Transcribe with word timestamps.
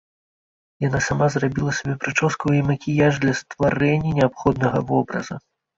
Яна 0.85 1.01
сама 1.07 1.27
зрабіла 1.35 1.75
сабе 1.81 1.95
прычоску 2.05 2.45
і 2.61 2.65
макіяж 2.73 3.13
для 3.27 3.39
стварэння 3.45 4.19
неабходнага 4.19 4.79
вобраза. 4.93 5.35